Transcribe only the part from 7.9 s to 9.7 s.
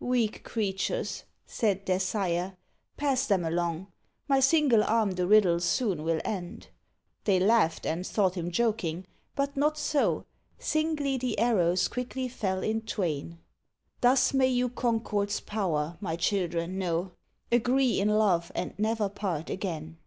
thought him joking; but